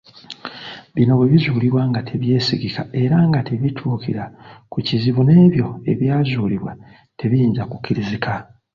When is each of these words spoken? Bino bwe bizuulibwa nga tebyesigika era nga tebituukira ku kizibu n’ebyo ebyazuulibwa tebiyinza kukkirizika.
Bino 0.95 1.13
bwe 1.15 1.27
bizuulibwa 1.31 1.81
nga 1.89 2.01
tebyesigika 2.09 2.81
era 3.03 3.17
nga 3.29 3.39
tebituukira 3.47 4.23
ku 4.71 4.77
kizibu 4.87 5.21
n’ebyo 5.25 5.67
ebyazuulibwa 5.91 6.71
tebiyinza 7.19 7.63
kukkirizika. 7.71 8.33